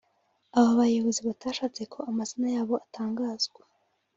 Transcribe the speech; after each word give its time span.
Aba 0.57 0.71
bayobozi 0.79 1.21
batashatse 1.29 1.81
ko 1.93 1.99
amazina 2.09 2.47
yabo 2.55 2.73
atangazwa 2.85 3.61